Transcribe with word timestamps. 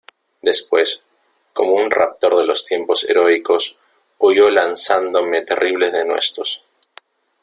después, 0.41 1.03
como 1.53 1.73
un 1.75 1.91
raptor 1.91 2.35
de 2.35 2.47
los 2.47 2.65
tiempos 2.65 3.07
heroicos, 3.07 3.77
huyó 4.17 4.49
lanzándome 4.49 5.43
terribles 5.43 5.93
denuestos. 5.93 6.63